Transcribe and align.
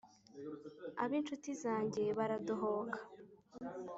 ab’inshuti 1.03 1.49
zanjye 1.63 2.01
baradohoka 2.17 2.99